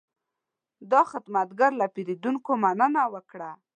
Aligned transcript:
دا 0.91 1.01
خدمتګر 1.11 1.71
له 1.79 1.85
پیرودونکو 1.93 2.51
مننه 2.63 3.03
وکړه. 3.13 3.51